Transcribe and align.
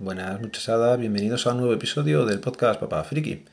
Buenas 0.00 0.68
Ada. 0.68 0.94
Bienvenidos 0.94 1.44
a 1.44 1.50
un 1.50 1.56
nuevo 1.56 1.72
episodio 1.72 2.24
del 2.24 2.38
podcast 2.38 2.78
Papá 2.78 3.02
Friki. 3.02 3.44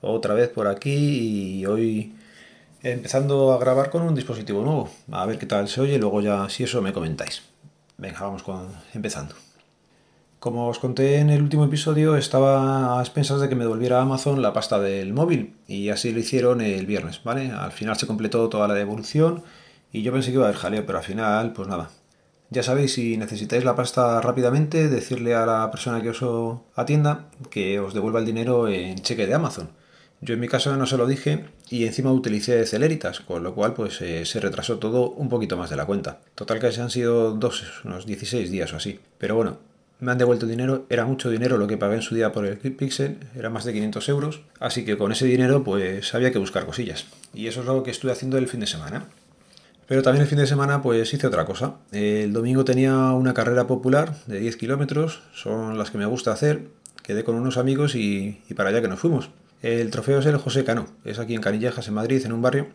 Otra 0.00 0.32
vez 0.32 0.48
por 0.48 0.66
aquí 0.66 1.58
y 1.58 1.66
hoy 1.66 2.14
empezando 2.82 3.52
a 3.52 3.58
grabar 3.58 3.90
con 3.90 4.00
un 4.00 4.14
dispositivo 4.14 4.62
nuevo. 4.62 4.90
A 5.12 5.26
ver 5.26 5.36
qué 5.36 5.44
tal 5.44 5.68
se 5.68 5.82
oye 5.82 5.98
luego 5.98 6.22
ya 6.22 6.48
si 6.48 6.64
eso 6.64 6.80
me 6.80 6.94
comentáis. 6.94 7.42
Venga, 7.98 8.20
vamos 8.20 8.42
con, 8.42 8.68
empezando. 8.94 9.34
Como 10.38 10.68
os 10.68 10.78
conté 10.78 11.16
en 11.16 11.28
el 11.28 11.42
último 11.42 11.66
episodio, 11.66 12.16
estaba 12.16 12.98
a 12.98 13.02
expensas 13.02 13.42
de 13.42 13.50
que 13.50 13.54
me 13.54 13.64
devolviera 13.64 14.00
Amazon 14.00 14.40
la 14.40 14.54
pasta 14.54 14.80
del 14.80 15.12
móvil 15.12 15.54
y 15.68 15.90
así 15.90 16.12
lo 16.12 16.20
hicieron 16.20 16.62
el 16.62 16.86
viernes, 16.86 17.20
¿vale? 17.24 17.50
Al 17.50 17.72
final 17.72 17.98
se 17.98 18.06
completó 18.06 18.48
toda 18.48 18.66
la 18.66 18.72
devolución 18.72 19.42
y 19.92 20.00
yo 20.00 20.12
pensé 20.14 20.30
que 20.30 20.36
iba 20.36 20.46
a 20.46 20.48
haber 20.48 20.60
jaleo, 20.60 20.86
pero 20.86 20.96
al 20.96 21.04
final, 21.04 21.52
pues 21.52 21.68
nada. 21.68 21.90
Ya 22.52 22.64
sabéis, 22.64 22.94
si 22.94 23.16
necesitáis 23.16 23.64
la 23.64 23.76
pasta 23.76 24.20
rápidamente, 24.20 24.88
decirle 24.88 25.36
a 25.36 25.46
la 25.46 25.70
persona 25.70 26.02
que 26.02 26.10
os 26.10 26.20
atienda 26.74 27.30
que 27.48 27.78
os 27.78 27.94
devuelva 27.94 28.18
el 28.18 28.26
dinero 28.26 28.66
en 28.66 28.96
cheque 28.96 29.28
de 29.28 29.34
Amazon. 29.34 29.70
Yo 30.20 30.34
en 30.34 30.40
mi 30.40 30.48
caso 30.48 30.76
no 30.76 30.84
se 30.86 30.96
lo 30.96 31.06
dije 31.06 31.44
y 31.70 31.86
encima 31.86 32.12
utilicé 32.12 32.66
Celeritas, 32.66 33.20
con 33.20 33.44
lo 33.44 33.54
cual 33.54 33.72
pues 33.72 34.02
eh, 34.02 34.26
se 34.26 34.40
retrasó 34.40 34.78
todo 34.78 35.10
un 35.10 35.28
poquito 35.28 35.56
más 35.56 35.70
de 35.70 35.76
la 35.76 35.86
cuenta. 35.86 36.18
Total 36.34 36.58
que 36.58 36.72
se 36.72 36.82
han 36.82 36.90
sido 36.90 37.32
dos, 37.32 37.84
unos 37.84 38.04
16 38.04 38.50
días 38.50 38.72
o 38.72 38.76
así. 38.76 38.98
Pero 39.16 39.36
bueno, 39.36 39.58
me 40.00 40.10
han 40.10 40.18
devuelto 40.18 40.46
dinero, 40.46 40.86
era 40.90 41.06
mucho 41.06 41.30
dinero 41.30 41.56
lo 41.56 41.68
que 41.68 41.78
pagué 41.78 41.94
en 41.94 42.02
su 42.02 42.16
día 42.16 42.32
por 42.32 42.44
el 42.46 42.58
Pixel, 42.58 43.18
era 43.36 43.48
más 43.48 43.64
de 43.64 43.72
500 43.72 44.08
euros, 44.08 44.40
así 44.58 44.84
que 44.84 44.98
con 44.98 45.12
ese 45.12 45.26
dinero 45.26 45.62
pues 45.62 46.14
había 46.14 46.32
que 46.32 46.38
buscar 46.38 46.66
cosillas. 46.66 47.06
Y 47.32 47.46
eso 47.46 47.60
es 47.60 47.66
lo 47.66 47.82
que 47.84 47.92
estuve 47.92 48.10
haciendo 48.10 48.38
el 48.38 48.48
fin 48.48 48.60
de 48.60 48.66
semana. 48.66 49.06
Pero 49.90 50.04
también 50.04 50.22
el 50.22 50.28
fin 50.28 50.38
de 50.38 50.46
semana 50.46 50.82
pues 50.82 51.12
hice 51.12 51.26
otra 51.26 51.44
cosa. 51.44 51.74
El 51.90 52.32
domingo 52.32 52.64
tenía 52.64 53.10
una 53.10 53.34
carrera 53.34 53.66
popular 53.66 54.14
de 54.28 54.38
10 54.38 54.56
kilómetros, 54.56 55.20
son 55.34 55.78
las 55.78 55.90
que 55.90 55.98
me 55.98 56.06
gusta 56.06 56.30
hacer, 56.30 56.68
quedé 57.02 57.24
con 57.24 57.34
unos 57.34 57.56
amigos 57.56 57.96
y, 57.96 58.38
para 58.54 58.68
allá 58.68 58.82
que 58.82 58.86
nos 58.86 59.00
fuimos. 59.00 59.30
El 59.62 59.90
trofeo 59.90 60.20
es 60.20 60.26
el 60.26 60.36
José 60.36 60.62
Cano, 60.62 60.86
es 61.04 61.18
aquí 61.18 61.34
en 61.34 61.40
Canillejas, 61.40 61.88
en 61.88 61.94
Madrid, 61.94 62.24
en 62.24 62.32
un 62.32 62.40
barrio, 62.40 62.68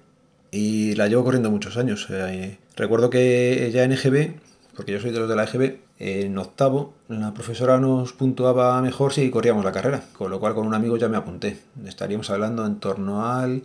y 0.52 0.94
la 0.96 1.08
llevo 1.08 1.24
corriendo 1.24 1.50
muchos 1.50 1.78
años. 1.78 2.06
Eh, 2.10 2.58
recuerdo 2.76 3.10
que 3.10 3.72
ya 3.74 3.86
en 3.86 3.94
EGB, 3.94 4.34
porque 4.76 4.92
yo 4.92 5.00
soy 5.00 5.12
de 5.12 5.20
los 5.20 5.30
de 5.30 5.38
la 5.38 5.46
EGB, 5.46 5.78
en 6.00 6.38
octavo 6.38 6.96
la 7.08 7.34
profesora 7.34 7.80
nos 7.80 8.12
puntuaba 8.12 8.82
mejor 8.82 9.14
si 9.14 9.30
corríamos 9.30 9.64
la 9.64 9.72
carrera, 9.72 10.04
con 10.18 10.32
lo 10.32 10.42
cual 10.42 10.54
con 10.54 10.68
un 10.68 10.74
amigo 10.74 10.98
ya 10.98 11.08
me 11.08 11.16
apunté. 11.16 11.60
Estaríamos 11.86 12.30
hablando 12.30 12.66
en 12.66 12.76
torno 12.82 13.26
al 13.26 13.64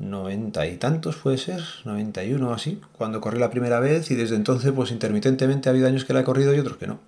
90 0.00 0.66
y 0.66 0.76
tantos, 0.76 1.16
puede 1.16 1.38
ser, 1.38 1.62
91 1.84 2.48
o 2.48 2.52
así, 2.52 2.80
cuando 2.96 3.20
corrí 3.20 3.38
la 3.38 3.50
primera 3.50 3.78
vez 3.80 4.10
y 4.10 4.14
desde 4.14 4.36
entonces 4.36 4.72
pues 4.72 4.90
intermitentemente 4.90 5.68
ha 5.68 5.72
habido 5.72 5.86
años 5.86 6.04
que 6.04 6.12
la 6.12 6.20
he 6.20 6.24
corrido 6.24 6.54
y 6.54 6.58
otros 6.58 6.78
que 6.78 6.86
no. 6.86 6.98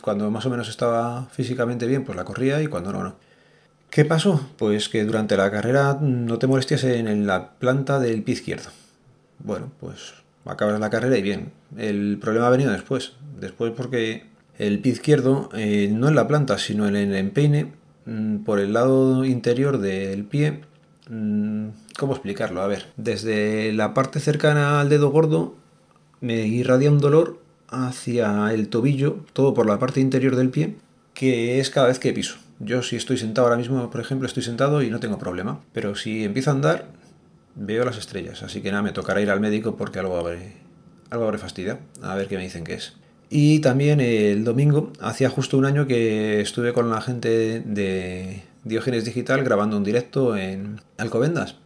Cuando 0.00 0.30
más 0.30 0.44
o 0.44 0.50
menos 0.50 0.68
estaba 0.68 1.26
físicamente 1.30 1.86
bien, 1.86 2.04
pues 2.04 2.16
la 2.16 2.24
corría 2.24 2.60
y 2.60 2.66
cuando 2.66 2.92
no, 2.92 3.04
no. 3.04 3.16
¿Qué 3.90 4.04
pasó? 4.04 4.44
Pues 4.58 4.88
que 4.88 5.04
durante 5.04 5.36
la 5.36 5.50
carrera 5.52 5.98
no 6.00 6.38
te 6.38 6.48
molestias 6.48 6.82
en 6.82 7.26
la 7.26 7.52
planta 7.52 8.00
del 8.00 8.24
pie 8.24 8.34
izquierdo. 8.34 8.70
Bueno, 9.38 9.70
pues 9.78 10.14
acabas 10.44 10.80
la 10.80 10.90
carrera 10.90 11.16
y 11.16 11.22
bien. 11.22 11.52
El 11.76 12.18
problema 12.20 12.48
ha 12.48 12.50
venido 12.50 12.72
después. 12.72 13.12
Después 13.40 13.72
porque 13.76 14.26
el 14.58 14.80
pie 14.80 14.92
izquierdo, 14.92 15.48
eh, 15.54 15.90
no 15.92 16.08
en 16.08 16.14
la 16.14 16.26
planta, 16.26 16.58
sino 16.58 16.86
en 16.88 16.96
el 16.96 17.14
empeine, 17.14 17.72
mm, 18.06 18.38
por 18.38 18.58
el 18.58 18.72
lado 18.72 19.24
interior 19.24 19.78
del 19.78 20.24
pie, 20.24 20.62
mm, 21.08 21.68
¿cómo 21.98 22.12
explicarlo? 22.12 22.62
A 22.62 22.66
ver, 22.66 22.86
desde 22.96 23.72
la 23.72 23.94
parte 23.94 24.20
cercana 24.20 24.80
al 24.80 24.88
dedo 24.88 25.10
gordo 25.10 25.54
me 26.20 26.46
irradia 26.46 26.90
un 26.90 26.98
dolor 26.98 27.40
hacia 27.68 28.52
el 28.52 28.68
tobillo, 28.68 29.24
todo 29.32 29.54
por 29.54 29.66
la 29.66 29.78
parte 29.78 30.00
interior 30.00 30.36
del 30.36 30.50
pie, 30.50 30.76
que 31.12 31.60
es 31.60 31.70
cada 31.70 31.88
vez 31.88 31.98
que 31.98 32.12
piso. 32.12 32.36
Yo 32.60 32.82
si 32.82 32.96
estoy 32.96 33.18
sentado 33.18 33.46
ahora 33.46 33.58
mismo, 33.58 33.90
por 33.90 34.00
ejemplo, 34.00 34.26
estoy 34.26 34.42
sentado 34.42 34.82
y 34.82 34.90
no 34.90 35.00
tengo 35.00 35.18
problema. 35.18 35.60
Pero 35.72 35.94
si 35.96 36.24
empiezo 36.24 36.50
a 36.50 36.54
andar, 36.54 36.86
veo 37.56 37.84
las 37.84 37.98
estrellas. 37.98 38.42
Así 38.42 38.60
que 38.60 38.70
nada, 38.70 38.82
me 38.82 38.92
tocará 38.92 39.20
ir 39.20 39.30
al 39.30 39.40
médico 39.40 39.76
porque 39.76 39.98
algo 39.98 40.16
habré, 40.16 40.52
algo 41.10 41.24
habré 41.24 41.38
fastidia. 41.38 41.80
A 42.02 42.14
ver 42.14 42.28
qué 42.28 42.36
me 42.36 42.44
dicen 42.44 42.64
que 42.64 42.74
es. 42.74 42.94
Y 43.28 43.60
también 43.60 44.00
el 44.00 44.44
domingo, 44.44 44.92
hacía 45.00 45.30
justo 45.30 45.58
un 45.58 45.64
año 45.64 45.86
que 45.86 46.40
estuve 46.40 46.72
con 46.72 46.90
la 46.90 47.00
gente 47.00 47.60
de 47.60 48.42
Diógenes 48.62 49.04
Digital 49.04 49.42
grabando 49.42 49.76
un 49.76 49.84
directo 49.84 50.36
en 50.36 50.80
Alcobendas. 50.98 51.56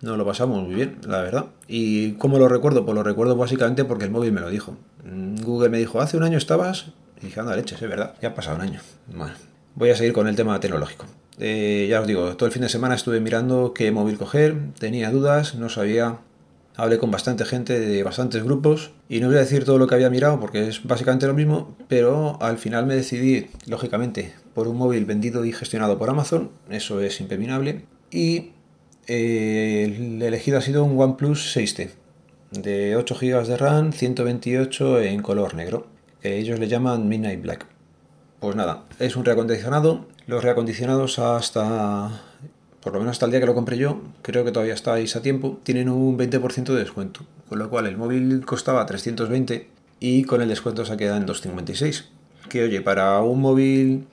Nos 0.00 0.16
lo 0.16 0.24
pasamos 0.24 0.62
muy 0.64 0.74
bien, 0.74 0.98
la 1.06 1.22
verdad. 1.22 1.46
¿Y 1.66 2.12
cómo 2.12 2.38
lo 2.38 2.48
recuerdo? 2.48 2.84
Pues 2.84 2.94
lo 2.94 3.02
recuerdo 3.02 3.36
básicamente 3.36 3.84
porque 3.84 4.04
el 4.04 4.10
móvil 4.10 4.32
me 4.32 4.40
lo 4.40 4.48
dijo. 4.48 4.76
Google 5.42 5.70
me 5.70 5.78
dijo, 5.78 6.00
hace 6.00 6.16
un 6.16 6.22
año 6.22 6.38
estabas... 6.38 6.86
Y 7.20 7.26
dije, 7.26 7.40
anda 7.40 7.56
leches, 7.56 7.82
es 7.82 7.88
verdad. 7.88 8.14
Ya 8.22 8.28
ha 8.28 8.34
pasado 8.34 8.56
un 8.56 8.62
año. 8.62 8.80
Bueno, 9.12 9.34
voy 9.74 9.90
a 9.90 9.96
seguir 9.96 10.12
con 10.12 10.28
el 10.28 10.36
tema 10.36 10.60
tecnológico. 10.60 11.06
Eh, 11.40 11.86
ya 11.88 12.00
os 12.00 12.06
digo, 12.06 12.36
todo 12.36 12.46
el 12.46 12.52
fin 12.52 12.62
de 12.62 12.68
semana 12.68 12.94
estuve 12.94 13.20
mirando 13.20 13.72
qué 13.74 13.90
móvil 13.90 14.18
coger, 14.18 14.56
tenía 14.78 15.10
dudas, 15.10 15.54
no 15.54 15.68
sabía. 15.68 16.18
Hablé 16.76 16.98
con 16.98 17.10
bastante 17.10 17.44
gente 17.44 17.80
de 17.80 18.04
bastantes 18.04 18.44
grupos 18.44 18.92
y 19.08 19.18
no 19.18 19.26
voy 19.26 19.36
a 19.36 19.40
decir 19.40 19.64
todo 19.64 19.78
lo 19.78 19.88
que 19.88 19.96
había 19.96 20.10
mirado 20.10 20.38
porque 20.38 20.68
es 20.68 20.84
básicamente 20.84 21.26
lo 21.26 21.34
mismo, 21.34 21.76
pero 21.88 22.40
al 22.40 22.58
final 22.58 22.86
me 22.86 22.94
decidí, 22.94 23.48
lógicamente, 23.66 24.32
por 24.54 24.68
un 24.68 24.76
móvil 24.76 25.04
vendido 25.04 25.44
y 25.44 25.52
gestionado 25.52 25.98
por 25.98 26.08
Amazon, 26.08 26.50
eso 26.70 27.00
es 27.00 27.20
impepinable, 27.20 27.84
y 28.12 28.52
el 29.08 30.22
elegido 30.22 30.58
ha 30.58 30.60
sido 30.60 30.84
un 30.84 31.00
OnePlus 31.00 31.56
6T 31.56 31.90
de 32.50 32.96
8 32.96 33.16
GB 33.20 33.46
de 33.46 33.56
RAM, 33.56 33.92
128 33.92 35.00
en 35.00 35.22
color 35.22 35.54
negro, 35.54 35.86
que 36.20 36.38
ellos 36.38 36.58
le 36.58 36.68
llaman 36.68 37.08
Midnight 37.08 37.42
Black. 37.42 37.66
Pues 38.40 38.54
nada, 38.54 38.84
es 38.98 39.16
un 39.16 39.24
reacondicionado. 39.24 40.06
Los 40.26 40.44
reacondicionados 40.44 41.18
hasta, 41.18 42.22
por 42.80 42.92
lo 42.92 43.00
menos 43.00 43.12
hasta 43.12 43.26
el 43.26 43.32
día 43.32 43.40
que 43.40 43.46
lo 43.46 43.54
compré 43.54 43.78
yo, 43.78 44.02
creo 44.22 44.44
que 44.44 44.52
todavía 44.52 44.74
estáis 44.74 45.16
a 45.16 45.22
tiempo, 45.22 45.58
tienen 45.62 45.88
un 45.88 46.18
20% 46.18 46.64
de 46.64 46.78
descuento. 46.78 47.20
Con 47.48 47.58
lo 47.58 47.70
cual 47.70 47.86
el 47.86 47.96
móvil 47.96 48.44
costaba 48.44 48.84
320 48.84 49.68
y 50.00 50.24
con 50.24 50.42
el 50.42 50.48
descuento 50.48 50.84
se 50.84 50.96
queda 50.96 51.16
en 51.16 51.24
256. 51.24 52.10
Que 52.48 52.64
oye, 52.64 52.82
para 52.82 53.20
un 53.22 53.40
móvil, 53.40 54.06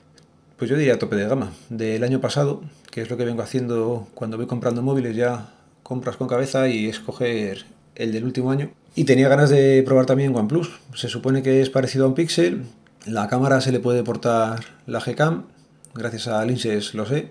pues 0.58 0.70
yo 0.70 0.78
diría 0.78 1.00
tope 1.00 1.16
de 1.16 1.28
gama, 1.28 1.52
del 1.70 2.04
año 2.04 2.22
pasado, 2.22 2.62
que 2.92 3.02
es 3.02 3.10
lo 3.10 3.18
que 3.18 3.26
vengo 3.26 3.42
haciendo 3.42 4.08
cuando 4.14 4.38
voy 4.38 4.48
comprando 4.48 4.82
móviles, 4.82 5.16
ya 5.16 5.54
compras 5.84 6.18
con 6.18 6.28
cabeza 6.28 6.68
y 6.68 6.88
escoger 6.88 7.66
el 7.96 8.12
del 8.12 8.24
último 8.24 8.52
año. 8.52 8.72
Y 8.96 9.04
tenía 9.04 9.28
ganas 9.28 9.50
de 9.50 9.84
probar 9.86 10.06
también 10.06 10.36
OnePlus. 10.36 10.80
Se 10.94 11.10
supone 11.10 11.44
que 11.44 11.62
es 11.62 11.70
parecido 11.70 12.06
a 12.06 12.08
un 12.08 12.16
Pixel, 12.16 12.64
la 13.06 13.28
cámara 13.28 13.62
se 13.62 13.72
le 13.72 13.80
puede 13.80 14.04
portar 14.04 14.62
la 14.88 15.00
Gcam, 15.00 15.46
gracias 15.94 16.28
a 16.28 16.44
Linces 16.46 16.94
lo 16.94 17.06
sé. 17.06 17.30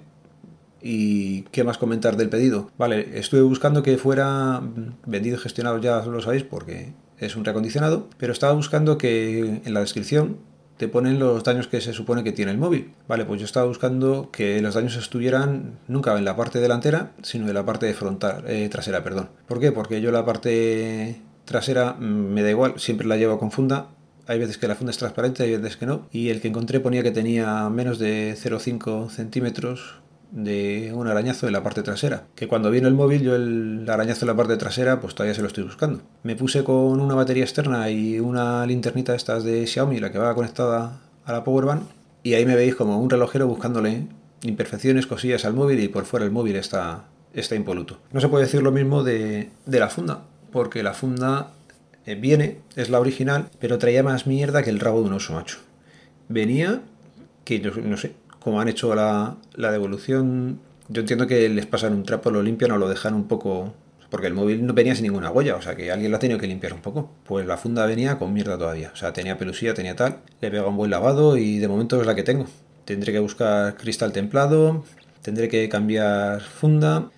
¿Y 0.83 1.43
qué 1.45 1.65
más 1.65 1.79
comentar 1.79 2.19
del 2.19 2.29
pedido? 2.29 2.71
Vale, 2.77 3.19
estuve 3.19 3.41
buscando 3.41 3.83
que 3.83 3.97
fuera 3.97 4.61
vendido 5.07 5.37
y 5.37 5.41
gestionado, 5.41 5.79
ya 5.79 6.05
lo 6.05 6.21
sabéis, 6.21 6.45
porque 6.45 6.93
es 7.19 7.37
un 7.37 7.45
reacondicionado, 7.45 8.09
pero 8.19 8.33
estaba 8.33 8.53
buscando 8.53 8.99
que 8.99 9.63
en 9.65 9.75
la 9.75 9.81
descripción 9.81 10.37
te 10.77 10.89
ponen 10.89 11.19
los 11.19 11.45
daños 11.45 11.69
que 11.69 11.81
se 11.81 11.93
supone 11.93 12.25
que 12.25 12.33
tiene 12.33 12.51
el 12.51 12.59
móvil. 12.59 12.93
Vale, 13.09 13.25
pues 13.25 13.41
yo 13.41 13.47
estaba 13.47 13.67
buscando 13.67 14.31
que 14.33 14.61
los 14.61 14.75
daños 14.75 14.97
estuvieran 14.97 15.79
nunca 15.89 16.17
en 16.17 16.25
la 16.25 16.37
parte 16.37 16.61
delantera, 16.61 17.13
sino 17.23 17.49
en 17.49 17.55
la 17.55 17.65
parte 17.65 17.93
frontal, 17.95 18.45
eh, 18.47 18.69
trasera, 18.71 19.03
perdón. 19.05 19.31
¿Por 19.47 19.61
qué? 19.61 19.73
Porque 19.73 20.01
yo 20.01 20.11
la 20.11 20.25
parte 20.25 21.21
trasera 21.45 21.95
mm, 21.95 22.05
me 22.05 22.43
da 22.43 22.51
igual, 22.51 22.75
siempre 22.79 23.07
la 23.07 23.17
llevo 23.17 23.39
con 23.39 23.51
funda 23.51 23.89
hay 24.27 24.39
veces 24.39 24.59
que 24.59 24.69
la 24.69 24.75
funda 24.75 24.91
es 24.91 24.99
transparente, 24.99 25.43
hay 25.43 25.57
veces 25.57 25.77
que 25.77 25.87
no. 25.87 26.07
Y 26.11 26.31
el 26.31 26.41
que 26.41 26.49
encontré 26.49 26.81
ponía 26.81 27.03
que 27.03 27.11
tenía 27.11 27.69
menos 27.69 27.99
de 27.99 28.35
0,5 28.37 29.11
centímetros 29.11 30.01
de 30.35 30.93
un 30.93 31.07
arañazo 31.07 31.47
en 31.47 31.53
la 31.53 31.63
parte 31.63 31.83
trasera. 31.83 32.25
Que 32.35 32.49
cuando 32.49 32.71
viene 32.71 32.89
el 32.89 32.95
móvil, 32.95 33.23
yo 33.23 33.37
el 33.37 33.89
arañazo 33.89 34.25
en 34.25 34.29
la 34.29 34.37
parte 34.37 34.57
trasera, 34.57 35.01
pues 35.01 35.15
todavía 35.15 35.35
se 35.35 35.41
lo 35.41 35.47
estoy 35.47 35.65
buscando. 35.65 36.03
Me 36.25 36.35
puse 36.37 36.65
con 36.65 37.01
una 37.01 37.15
batería 37.15 37.45
externa 37.45 37.89
y 37.89 38.19
una 38.19 38.67
linternita 38.67 39.13
de 39.13 39.19
estas 39.19 39.45
de 39.45 39.67
Xiaomi, 39.67 40.01
la 40.01 40.11
que 40.11 40.19
va 40.19 40.35
conectada 40.35 41.01
a 41.25 41.33
la 41.33 41.45
Powerbank. 41.45 41.85
Y 42.25 42.35
ahí 42.35 42.45
me 42.45 42.57
veis 42.57 42.75
como 42.75 43.01
un 43.01 43.09
relojero 43.09 43.47
buscándole 43.47 44.07
imperfecciones, 44.43 45.07
cosillas 45.07 45.45
al 45.45 45.55
móvil 45.55 45.81
y 45.81 45.89
por 45.89 46.05
fuera 46.05 46.27
el 46.27 46.33
móvil 46.33 46.57
está, 46.57 47.05
está 47.33 47.55
impoluto. 47.55 47.99
No 48.13 48.21
se 48.21 48.29
puede 48.29 48.45
decir 48.45 48.63
lo 48.63 48.73
mismo 48.73 49.05
de, 49.05 49.51
de 49.67 49.81
la 49.81 49.89
funda, 49.89 50.25
porque 50.51 50.83
la 50.83 50.95
funda 50.95 51.53
eh, 52.07 52.15
viene, 52.17 52.59
es 52.77 52.91
la 52.91 53.01
original, 53.01 53.49
pero 53.61 53.79
traía 53.79 54.03
más 54.03 54.27
mierda 54.27 54.63
que 54.63 54.71
el 54.71 54.81
rabo 54.81 55.01
de 55.01 55.07
un 55.09 55.15
oso 55.15 55.33
macho. 55.33 55.59
Venía, 56.29 56.83
que 57.45 57.61
no, 57.61 57.97
sé, 57.97 58.15
como 58.45 58.61
han 58.61 58.69
hecho 58.69 58.95
la, 58.95 59.39
devolución, 59.57 60.61
yo 60.89 61.01
entiendo 61.01 61.27
que 61.27 61.49
les 61.49 61.65
pasan 61.65 61.95
un 61.95 62.03
trapo, 62.05 62.31
lo 62.31 62.43
limpian 62.43 62.73
o 62.73 62.77
lo 62.77 62.91
dejan 62.91 63.15
un 63.15 63.27
poco 63.27 63.73
porque 64.11 64.27
el 64.27 64.35
móvil 64.35 64.65
no 64.65 64.75
venía 64.75 64.95
sin 64.95 65.05
ninguna 65.05 65.31
huella, 65.31 65.57
o 65.57 65.63
sea 65.63 65.75
que 65.75 65.91
alguien 65.91 66.11
lo 66.11 66.19
ha 66.19 66.21
tenido 66.21 66.39
que 66.39 66.47
limpiar 66.47 66.75
un 66.75 66.81
poco. 66.81 67.11
Pues 67.25 67.47
la 67.47 67.57
funda 67.57 67.85
venía 67.87 68.17
con 68.19 68.33
mierda 68.33 68.57
todavía, 68.59 68.91
o 68.93 68.97
sea, 68.97 69.13
tenía 69.13 69.39
pelusía, 69.39 69.73
tenía 69.73 69.97
tal, 69.97 70.19
le 70.41 70.51
pega 70.51 70.69
un 70.69 70.77
buen 70.77 70.91
lavado 70.91 71.37
y 71.39 71.59
de 71.59 71.67
momento 71.67 72.01
es 72.01 72.07
la 72.07 72.15
que 72.15 72.23
tengo. 72.23 72.45
Tendré 72.85 73.13
que 73.13 73.19
buscar 73.19 73.77
cristal 73.77 74.13
templado, 74.13 74.85
tendré 75.23 75.49
que 75.49 75.69
cambiar 75.71 76.43
funda, 76.43 77.11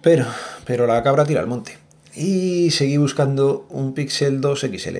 pero, 0.00 0.24
pero 0.64 0.86
la 0.86 1.02
cabra 1.02 1.26
tira 1.26 1.40
al 1.40 1.48
monte. 1.48 1.76
Y 2.14 2.70
seguí 2.70 2.98
buscando 2.98 3.66
un 3.68 3.94
Pixel 3.94 4.40
2 4.40 4.60
XL. 4.60 4.98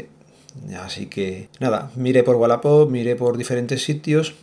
Así 0.85 1.07
que 1.07 1.49
nada, 1.61 1.93
miré 1.95 2.25
por 2.25 2.37
Wallapop, 2.37 2.91
miré 2.91 3.15
por 3.17 3.39
diferentes 3.39 3.85
sitios 3.85 4.35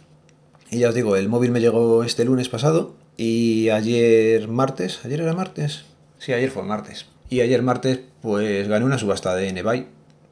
y 0.71 0.80
ya 0.80 0.89
os 0.89 0.95
digo, 0.95 1.16
el 1.16 1.30
móvil 1.30 1.51
me 1.51 1.62
llegó 1.62 2.04
este 2.04 2.25
lunes 2.25 2.50
pasado 2.50 2.95
y 3.18 3.69
ayer 3.69 4.48
martes, 4.48 5.00
¿ayer 5.04 5.21
era 5.21 5.33
martes? 5.33 5.86
Sí, 6.19 6.33
ayer 6.33 6.51
fue 6.51 6.63
martes. 6.63 7.07
Y 7.30 7.42
ayer 7.42 7.62
martes 7.62 8.01
pues 8.21 8.68
gané 8.68 8.86
una 8.86 8.98
subasta 8.98 9.36
de 9.36 9.54
Nebai 9.54 9.88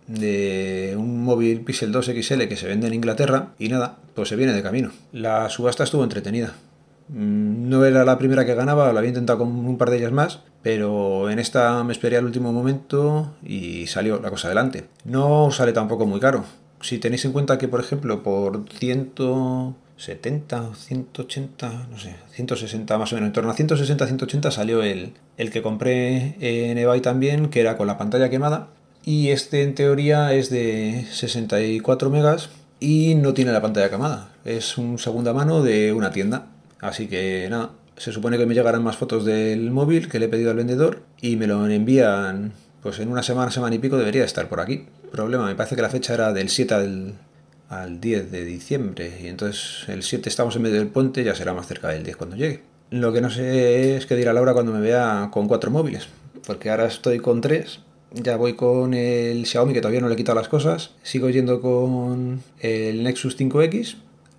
de 0.08 0.96
un 0.98 1.24
móvil 1.24 1.62
Pixel 1.62 1.92
2 1.92 2.06
XL 2.06 2.48
que 2.48 2.56
se 2.56 2.68
vende 2.68 2.88
en 2.88 2.94
Inglaterra 2.94 3.50
y 3.60 3.70
nada, 3.70 3.98
pues 4.16 4.30
se 4.30 4.36
viene 4.36 4.54
de 4.54 4.64
camino. 4.64 4.92
La 5.12 5.50
subasta 5.50 5.84
estuvo 5.84 6.04
entretenida. 6.04 6.54
Mm, 7.10 7.70
no 7.70 7.86
era 7.86 8.04
la 8.06 8.18
primera 8.18 8.46
que 8.46 8.56
ganaba, 8.56 8.92
lo 8.92 9.00
había 9.00 9.10
intentado 9.10 9.40
con 9.40 9.50
un 9.50 9.78
par 9.78 9.90
de 9.90 9.98
ellas 9.98 10.12
más, 10.12 10.42
pero 10.62 11.30
en 11.30 11.40
esta 11.40 11.84
me 11.84 11.94
esperé 11.94 12.18
al 12.18 12.26
último 12.26 12.52
momento 12.52 13.34
y 13.44 13.88
salió 13.88 14.20
la 14.20 14.30
cosa 14.30 14.48
adelante. 14.48 14.86
No 15.06 15.52
sale 15.52 15.74
tampoco 15.74 16.06
muy 16.06 16.20
caro. 16.20 16.46
Si 16.82 17.00
tenéis 17.00 17.26
en 17.26 17.32
cuenta 17.32 17.58
que, 17.58 17.68
por 17.68 17.80
ejemplo, 17.80 18.24
por 18.24 18.66
170 19.98 20.76
180, 20.76 21.88
no 21.90 21.98
sé, 21.98 22.16
160 22.32 22.98
más 22.98 23.12
o 23.12 23.16
menos, 23.16 23.28
en 23.28 23.34
torno 23.34 23.52
a 23.52 23.56
160, 23.56 24.06
180 24.06 24.52
salió 24.52 24.84
el, 24.84 25.14
el 25.38 25.52
que 25.52 25.62
compré 25.62 26.36
en 26.40 26.78
eBay 26.78 27.02
también, 27.02 27.50
que 27.50 27.62
era 27.62 27.78
con 27.78 27.88
la 27.88 27.98
pantalla 27.98 28.30
quemada. 28.30 28.70
Y 29.04 29.30
este 29.30 29.64
en 29.64 29.74
teoría 29.74 30.34
es 30.34 30.50
de 30.50 31.06
64 31.12 32.10
megas 32.10 32.50
y 32.80 33.16
no 33.16 33.34
tiene 33.34 33.52
la 33.52 33.62
pantalla 33.62 33.90
quemada. 33.90 34.34
Es 34.46 34.78
un 34.78 35.00
segunda 35.00 35.34
mano 35.34 35.64
de 35.64 35.94
una 35.94 36.12
tienda. 36.12 36.48
Así 36.80 37.08
que 37.08 37.48
nada, 37.50 37.72
se 37.96 38.12
supone 38.12 38.38
que 38.38 38.46
me 38.46 38.54
llegarán 38.54 38.84
más 38.84 38.98
fotos 38.98 39.26
del 39.26 39.72
móvil 39.72 40.10
que 40.10 40.20
le 40.20 40.26
he 40.26 40.30
pedido 40.30 40.52
al 40.52 40.58
vendedor 40.58 41.04
y 41.22 41.36
me 41.38 41.48
lo 41.48 41.68
envían 41.68 42.54
pues 42.84 43.00
en 43.00 43.10
una 43.10 43.24
semana, 43.24 43.50
semana 43.50 43.76
y 43.76 43.80
pico 43.80 43.98
debería 43.98 44.24
estar 44.24 44.48
por 44.48 44.60
aquí. 44.60 44.86
Problema, 45.12 45.46
me 45.46 45.56
parece 45.56 45.76
que 45.76 45.82
la 45.82 45.90
fecha 45.90 46.14
era 46.14 46.34
del 46.34 46.50
7 46.50 46.74
al, 46.74 47.14
al 47.70 48.00
10 48.00 48.32
de 48.32 48.46
diciembre 48.46 49.20
y 49.22 49.28
entonces 49.28 49.88
el 49.90 50.04
7 50.04 50.30
estamos 50.30 50.56
en 50.56 50.62
medio 50.62 50.78
del 50.78 50.88
puente, 50.88 51.24
ya 51.24 51.36
será 51.36 51.54
más 51.54 51.68
cerca 51.68 51.90
del 51.90 52.04
10 52.04 52.18
cuando 52.18 52.36
llegue. 52.36 52.62
Lo 52.90 53.12
que 53.12 53.22
no 53.22 53.30
sé 53.30 53.98
es 53.98 54.06
qué 54.06 54.16
dirá 54.16 54.34
Laura 54.34 54.54
cuando 54.54 54.72
me 54.72 54.80
vea 54.80 55.30
con 55.32 55.48
cuatro 55.48 55.72
móviles, 55.72 56.08
porque 56.46 56.70
ahora 56.70 56.86
estoy 56.86 57.20
con 57.20 57.42
tres, 57.42 57.80
ya 58.12 58.38
voy 58.38 58.54
con 58.54 58.94
el 58.94 59.46
Xiaomi 59.46 59.74
que 59.74 59.82
todavía 59.82 60.00
no 60.00 60.08
le 60.08 60.14
he 60.14 60.18
quitado 60.18 60.38
las 60.38 60.48
cosas, 60.48 60.92
sigo 61.04 61.30
yendo 61.30 61.60
con 61.62 62.42
el 62.60 63.04
Nexus 63.04 63.38
5X, 63.38 63.98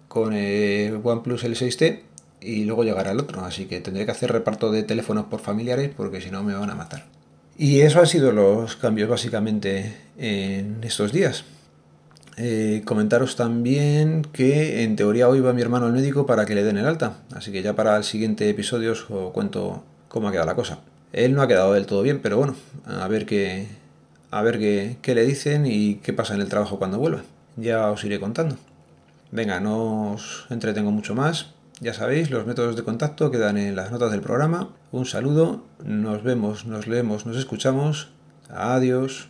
con 0.09 0.33
el 0.33 1.01
OnePlus 1.03 1.45
L6T 1.45 2.01
y 2.41 2.65
luego 2.65 2.85
llegará 2.85 3.13
el 3.13 3.21
otro. 3.21 3.45
Así 3.45 3.67
que 3.67 3.81
tendré 3.81 4.05
que 4.05 4.13
hacer 4.13 4.33
reparto 4.33 4.73
de 4.73 4.83
teléfonos 4.83 5.27
por 5.27 5.41
familiares 5.41 5.91
porque 5.97 6.21
si 6.21 6.31
no 6.31 6.43
me 6.43 6.55
van 6.55 6.71
a 6.71 6.75
matar. 6.75 7.07
Y 7.57 7.81
eso 7.81 8.01
han 8.01 8.07
sido 8.07 8.33
los 8.33 8.77
cambios 8.77 9.09
básicamente 9.09 9.95
en 10.17 10.79
estos 10.83 11.13
días. 11.13 11.45
Eh, 12.41 12.83
comentaros 12.85 13.35
también 13.35 14.23
que 14.33 14.85
en 14.85 14.95
teoría 14.95 15.29
hoy 15.29 15.41
va 15.41 15.53
mi 15.53 15.61
hermano 15.61 15.87
al 15.87 15.93
médico 15.93 16.25
para 16.25 16.47
que 16.47 16.55
le 16.55 16.63
den 16.63 16.79
el 16.79 16.87
alta. 16.87 17.19
Así 17.35 17.51
que 17.51 17.63
ya 17.63 17.75
para 17.75 17.97
el 17.97 18.05
siguiente 18.05 18.49
episodio 18.49 18.93
os 18.93 19.07
cuento 19.33 19.83
cómo 20.07 20.29
ha 20.29 20.31
quedado 20.31 20.47
la 20.47 20.55
cosa. 20.55 20.79
Él 21.13 21.35
no 21.35 21.43
ha 21.43 21.49
quedado 21.49 21.73
del 21.73 21.87
todo 21.87 22.03
bien, 22.03 22.21
pero 22.23 22.37
bueno, 22.37 22.55
a 22.87 23.09
ver 23.09 23.27
qué, 23.27 23.67
a 24.31 24.43
ver 24.43 24.61
qué, 24.61 24.99
qué 25.03 25.17
le 25.17 25.25
dicen 25.25 25.67
y 25.67 25.97
qué 25.97 26.13
pasa 26.13 26.35
en 26.35 26.41
el 26.41 26.49
trabajo 26.49 26.79
cuando 26.79 26.99
vuelva. 26.99 27.23
Ya 27.57 27.91
os 27.91 28.05
iré 28.05 28.21
contando. 28.21 28.57
Venga, 29.33 29.59
no 29.59 30.13
os 30.13 30.47
entretengo 30.49 30.93
mucho 30.93 31.17
más. 31.17 31.55
Ya 31.81 31.93
sabéis, 31.93 32.31
los 32.31 32.47
métodos 32.47 32.77
de 32.77 32.85
contacto 32.85 33.31
quedan 33.33 33.57
en 33.57 33.75
las 33.75 33.91
notas 33.91 34.13
del 34.13 34.21
programa. 34.21 34.71
Un 34.93 35.07
saludo, 35.07 35.65
nos 35.85 36.23
vemos, 36.23 36.67
nos 36.67 36.87
leemos, 36.87 37.27
nos 37.27 37.37
escuchamos. 37.37 38.11
Adiós. 38.49 39.29